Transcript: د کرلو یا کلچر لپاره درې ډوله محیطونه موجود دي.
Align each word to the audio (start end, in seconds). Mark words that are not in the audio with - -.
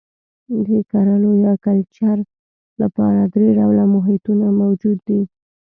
د 0.65 0.69
کرلو 0.91 1.31
یا 1.45 1.53
کلچر 1.65 2.17
لپاره 2.81 3.21
درې 3.33 3.47
ډوله 3.57 3.83
محیطونه 3.95 4.45
موجود 4.61 4.97
دي. 5.07 5.21